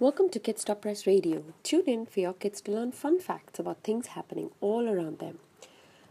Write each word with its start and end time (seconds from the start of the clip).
Welcome 0.00 0.30
to 0.30 0.38
Kids 0.38 0.62
Stop 0.62 0.80
Press 0.80 1.06
Radio. 1.06 1.44
Tune 1.62 1.84
in 1.86 2.06
for 2.06 2.20
your 2.20 2.32
kids 2.32 2.62
to 2.62 2.72
learn 2.72 2.90
fun 2.90 3.20
facts 3.20 3.58
about 3.58 3.82
things 3.82 4.06
happening 4.06 4.48
all 4.62 4.88
around 4.88 5.18
them. 5.18 5.40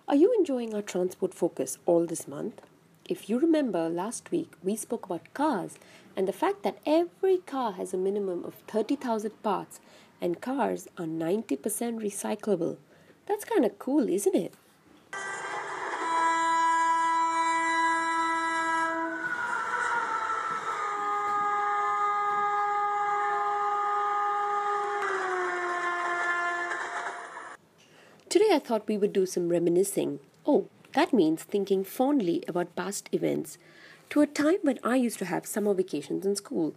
Are 0.07 0.15
you 0.15 0.31
enjoying 0.37 0.75
our 0.75 0.83
transport 0.83 1.33
focus 1.33 1.79
all 1.87 2.05
this 2.05 2.27
month? 2.27 2.61
If 3.05 3.31
you 3.31 3.39
remember, 3.39 3.89
last 3.89 4.29
week 4.29 4.51
we 4.61 4.75
spoke 4.75 5.07
about 5.07 5.33
cars 5.33 5.79
and 6.15 6.27
the 6.27 6.31
fact 6.31 6.61
that 6.61 6.77
every 6.85 7.39
car 7.39 7.71
has 7.71 7.91
a 7.91 7.97
minimum 7.97 8.45
of 8.45 8.53
30,000 8.67 9.31
parts 9.41 9.79
and 10.21 10.39
cars 10.39 10.87
are 10.99 11.05
90% 11.05 11.57
recyclable. 11.59 12.77
That's 13.25 13.43
kind 13.43 13.65
of 13.65 13.79
cool, 13.79 14.07
isn't 14.07 14.35
it? 14.35 14.53
Today 28.29 28.49
I 28.51 28.59
thought 28.59 28.87
we 28.87 28.95
would 28.95 29.11
do 29.11 29.25
some 29.25 29.49
reminiscing. 29.49 30.19
Oh, 30.45 30.67
that 30.93 31.13
means 31.13 31.41
thinking 31.41 31.83
fondly 31.83 32.43
about 32.47 32.75
past 32.75 33.09
events 33.11 33.57
to 34.11 34.21
a 34.21 34.27
time 34.27 34.59
when 34.61 34.77
I 34.83 34.97
used 34.97 35.17
to 35.17 35.25
have 35.25 35.47
summer 35.47 35.73
vacations 35.73 36.27
in 36.27 36.35
school. 36.35 36.75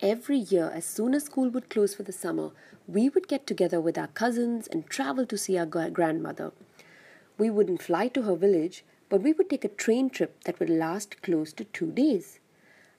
Every 0.00 0.36
year, 0.36 0.70
as 0.74 0.84
soon 0.84 1.14
as 1.14 1.24
school 1.24 1.48
would 1.48 1.70
close 1.70 1.94
for 1.94 2.02
the 2.02 2.12
summer, 2.12 2.50
we 2.86 3.08
would 3.08 3.26
get 3.26 3.46
together 3.46 3.80
with 3.80 3.96
our 3.96 4.08
cousins 4.08 4.66
and 4.66 4.86
travel 4.86 5.24
to 5.24 5.38
see 5.38 5.56
our 5.56 5.64
grandmother. 5.64 6.52
We 7.38 7.48
wouldn't 7.48 7.80
fly 7.80 8.08
to 8.08 8.24
her 8.24 8.36
village, 8.36 8.84
but 9.08 9.22
we 9.22 9.32
would 9.32 9.48
take 9.48 9.64
a 9.64 9.68
train 9.68 10.10
trip 10.10 10.44
that 10.44 10.60
would 10.60 10.68
last 10.68 11.22
close 11.22 11.54
to 11.54 11.64
two 11.64 11.90
days. 11.90 12.38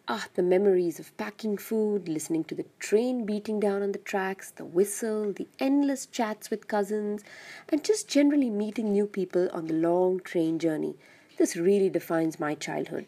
Ah, 0.06 0.28
the 0.34 0.44
memories 0.44 1.00
of 1.00 1.16
packing 1.16 1.56
food, 1.56 2.10
listening 2.10 2.44
to 2.44 2.54
the 2.56 2.66
train 2.78 3.26
beating 3.26 3.58
down 3.58 3.82
on 3.82 3.94
the 3.94 4.00
tracks, 4.00 4.52
the 4.52 4.66
whistle, 4.66 5.32
the 5.32 5.48
endless 5.60 6.06
chats 6.06 6.50
with 6.50 6.68
cousins, 6.68 7.24
and 7.70 7.86
just 7.86 8.10
generally 8.10 8.50
meeting 8.50 8.92
new 8.92 9.08
people 9.08 9.48
on 9.54 9.68
the 9.68 9.74
long 9.74 10.20
train 10.20 10.60
journey. 10.60 10.96
This 11.38 11.56
really 11.56 11.90
defines 11.90 12.38
my 12.38 12.54
childhood. 12.54 13.06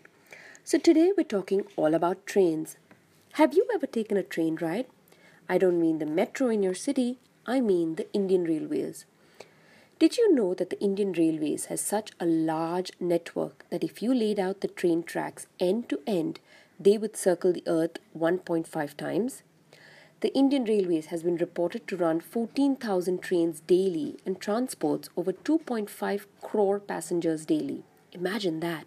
So 0.63 0.77
today 0.77 1.11
we're 1.17 1.25
talking 1.25 1.63
all 1.75 1.93
about 1.93 2.25
trains. 2.25 2.77
Have 3.33 3.53
you 3.53 3.67
ever 3.73 3.87
taken 3.87 4.15
a 4.15 4.23
train 4.23 4.55
ride? 4.61 4.85
I 5.49 5.57
don't 5.57 5.81
mean 5.81 5.99
the 5.99 6.05
metro 6.05 6.47
in 6.47 6.63
your 6.63 6.73
city, 6.73 7.19
I 7.45 7.59
mean 7.59 7.95
the 7.95 8.09
Indian 8.13 8.45
Railways. 8.45 9.03
Did 9.99 10.17
you 10.17 10.33
know 10.33 10.53
that 10.53 10.69
the 10.69 10.81
Indian 10.81 11.11
Railways 11.11 11.65
has 11.65 11.81
such 11.81 12.11
a 12.21 12.25
large 12.25 12.93
network 13.01 13.65
that 13.69 13.83
if 13.83 14.01
you 14.01 14.13
laid 14.13 14.39
out 14.39 14.61
the 14.61 14.69
train 14.69 15.03
tracks 15.03 15.47
end 15.59 15.89
to 15.89 15.99
end, 16.07 16.39
they 16.79 16.97
would 16.97 17.15
circle 17.15 17.53
the 17.53 17.63
earth 17.67 17.97
1.5 18.17 18.97
times. 18.97 19.43
The 20.21 20.33
Indian 20.33 20.63
Railways 20.63 21.07
has 21.07 21.23
been 21.23 21.35
reported 21.37 21.87
to 21.87 21.97
run 21.97 22.19
14,000 22.19 23.21
trains 23.21 23.59
daily 23.61 24.17
and 24.25 24.39
transports 24.39 25.09
over 25.15 25.33
2.5 25.33 26.25
crore 26.41 26.79
passengers 26.79 27.45
daily. 27.45 27.83
Imagine 28.11 28.59
that. 28.61 28.85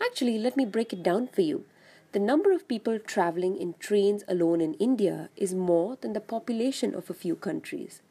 Actually, 0.00 0.38
let 0.38 0.56
me 0.56 0.64
break 0.64 0.92
it 0.92 1.02
down 1.02 1.28
for 1.28 1.42
you. 1.42 1.64
The 2.12 2.18
number 2.18 2.52
of 2.52 2.68
people 2.68 2.98
traveling 2.98 3.56
in 3.56 3.74
trains 3.78 4.24
alone 4.28 4.60
in 4.60 4.74
India 4.74 5.30
is 5.36 5.54
more 5.54 5.96
than 6.00 6.12
the 6.12 6.20
population 6.20 6.94
of 6.94 7.10
a 7.10 7.14
few 7.14 7.34
countries. 7.34 8.02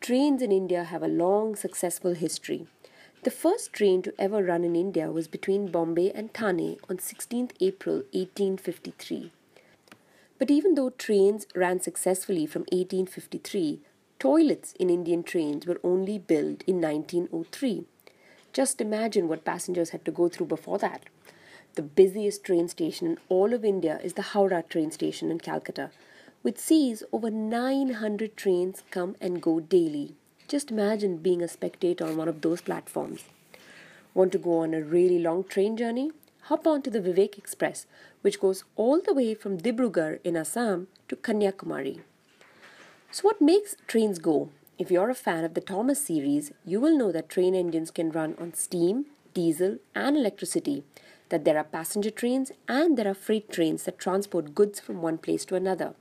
Trains 0.00 0.42
in 0.42 0.52
India 0.52 0.84
have 0.84 1.02
a 1.02 1.08
long, 1.08 1.56
successful 1.56 2.14
history. 2.14 2.66
The 3.24 3.32
first 3.32 3.72
train 3.72 4.02
to 4.02 4.14
ever 4.16 4.44
run 4.44 4.62
in 4.62 4.76
India 4.76 5.10
was 5.10 5.26
between 5.26 5.72
Bombay 5.72 6.12
and 6.12 6.32
Thane 6.32 6.78
on 6.88 6.98
16th 6.98 7.50
April 7.60 7.96
1853. 8.12 9.32
But 10.38 10.52
even 10.52 10.76
though 10.76 10.90
trains 10.90 11.44
ran 11.56 11.80
successfully 11.80 12.46
from 12.46 12.62
1853, 12.70 13.80
toilets 14.20 14.72
in 14.74 14.88
Indian 14.88 15.24
trains 15.24 15.66
were 15.66 15.80
only 15.82 16.16
built 16.16 16.62
in 16.68 16.80
1903. 16.80 17.86
Just 18.52 18.80
imagine 18.80 19.26
what 19.26 19.44
passengers 19.44 19.90
had 19.90 20.04
to 20.04 20.12
go 20.12 20.28
through 20.28 20.46
before 20.46 20.78
that. 20.78 21.02
The 21.74 21.82
busiest 21.82 22.44
train 22.44 22.68
station 22.68 23.08
in 23.08 23.18
all 23.28 23.52
of 23.52 23.64
India 23.64 23.98
is 24.00 24.12
the 24.12 24.30
Howrah 24.30 24.62
train 24.68 24.92
station 24.92 25.32
in 25.32 25.40
Calcutta, 25.40 25.90
which 26.42 26.58
sees 26.58 27.02
over 27.12 27.30
900 27.30 28.36
trains 28.36 28.84
come 28.92 29.16
and 29.20 29.42
go 29.42 29.58
daily. 29.58 30.14
Just 30.48 30.70
imagine 30.70 31.18
being 31.18 31.42
a 31.42 31.46
spectator 31.46 32.06
on 32.06 32.16
one 32.16 32.26
of 32.26 32.40
those 32.40 32.62
platforms. 32.62 33.24
Want 34.14 34.32
to 34.32 34.38
go 34.38 34.60
on 34.60 34.72
a 34.72 34.80
really 34.80 35.18
long 35.18 35.44
train 35.44 35.76
journey? 35.76 36.10
Hop 36.44 36.66
on 36.66 36.80
to 36.82 36.90
the 36.90 37.02
Vivek 37.02 37.36
Express, 37.36 37.84
which 38.22 38.40
goes 38.40 38.64
all 38.74 38.98
the 38.98 39.12
way 39.12 39.34
from 39.34 39.58
Dibrugarh 39.58 40.20
in 40.24 40.38
Assam 40.38 40.88
to 41.08 41.16
Kanyakumari. 41.16 42.00
So, 43.10 43.24
what 43.24 43.42
makes 43.42 43.76
trains 43.86 44.18
go? 44.18 44.48
If 44.78 44.90
you're 44.90 45.10
a 45.10 45.14
fan 45.14 45.44
of 45.44 45.52
the 45.52 45.60
Thomas 45.60 46.00
series, 46.00 46.50
you 46.64 46.80
will 46.80 46.96
know 46.96 47.12
that 47.12 47.28
train 47.28 47.54
engines 47.54 47.90
can 47.90 48.10
run 48.10 48.34
on 48.40 48.54
steam, 48.54 49.04
diesel, 49.34 49.76
and 49.94 50.16
electricity, 50.16 50.82
that 51.28 51.44
there 51.44 51.58
are 51.58 51.64
passenger 51.64 52.10
trains 52.10 52.52
and 52.66 52.96
there 52.96 53.08
are 53.08 53.12
freight 53.12 53.52
trains 53.52 53.82
that 53.82 53.98
transport 53.98 54.54
goods 54.54 54.80
from 54.80 55.02
one 55.02 55.18
place 55.18 55.44
to 55.44 55.56
another. 55.56 55.94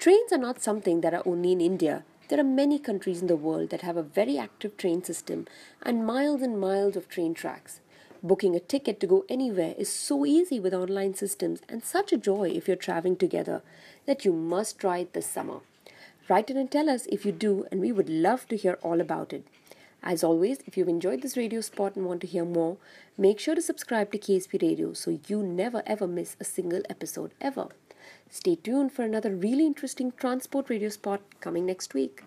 Trains 0.00 0.32
are 0.32 0.38
not 0.38 0.60
something 0.60 1.00
that 1.02 1.14
are 1.14 1.22
only 1.24 1.52
in 1.52 1.60
India, 1.60 2.02
there 2.28 2.40
are 2.40 2.44
many 2.44 2.78
countries 2.78 3.20
in 3.20 3.26
the 3.26 3.36
world 3.36 3.70
that 3.70 3.82
have 3.82 3.96
a 3.96 4.02
very 4.02 4.38
active 4.38 4.76
train 4.76 5.04
system 5.04 5.46
and 5.82 6.06
miles 6.06 6.42
and 6.42 6.58
miles 6.58 6.96
of 6.96 7.08
train 7.08 7.34
tracks. 7.34 7.80
Booking 8.22 8.56
a 8.56 8.60
ticket 8.60 9.00
to 9.00 9.06
go 9.06 9.26
anywhere 9.28 9.74
is 9.76 9.90
so 9.90 10.24
easy 10.24 10.58
with 10.58 10.72
online 10.72 11.14
systems 11.14 11.60
and 11.68 11.84
such 11.84 12.12
a 12.12 12.16
joy 12.16 12.48
if 12.48 12.66
you're 12.66 12.76
traveling 12.76 13.16
together 13.16 13.62
that 14.06 14.24
you 14.24 14.32
must 14.32 14.78
try 14.78 14.98
it 14.98 15.12
this 15.12 15.26
summer. 15.26 15.60
Write 16.26 16.48
in 16.48 16.56
and 16.56 16.70
tell 16.70 16.88
us 16.88 17.04
if 17.12 17.26
you 17.26 17.32
do, 17.32 17.66
and 17.70 17.80
we 17.82 17.92
would 17.92 18.08
love 18.08 18.48
to 18.48 18.56
hear 18.56 18.78
all 18.82 19.02
about 19.02 19.34
it. 19.34 19.46
As 20.06 20.22
always, 20.22 20.58
if 20.66 20.76
you've 20.76 20.86
enjoyed 20.86 21.22
this 21.22 21.34
radio 21.34 21.62
spot 21.62 21.96
and 21.96 22.04
want 22.04 22.20
to 22.20 22.26
hear 22.26 22.44
more, 22.44 22.76
make 23.16 23.40
sure 23.40 23.54
to 23.54 23.62
subscribe 23.62 24.12
to 24.12 24.18
KSP 24.18 24.60
Radio 24.60 24.92
so 24.92 25.18
you 25.26 25.42
never 25.42 25.82
ever 25.86 26.06
miss 26.06 26.36
a 26.38 26.44
single 26.44 26.82
episode 26.90 27.32
ever. 27.40 27.68
Stay 28.28 28.56
tuned 28.56 28.92
for 28.92 29.02
another 29.02 29.34
really 29.34 29.64
interesting 29.64 30.12
transport 30.12 30.68
radio 30.68 30.90
spot 30.90 31.22
coming 31.40 31.64
next 31.64 31.94
week. 31.94 32.22